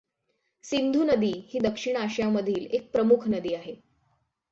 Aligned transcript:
सिंधु 0.63 1.03
नदी 1.03 1.31
ही 1.49 1.59
दक्षिण 1.59 1.97
आशियामधील 1.97 2.65
एक 2.71 2.91
प्रमुख 2.91 3.27
नदी 3.27 3.53
आहे. 3.53 3.75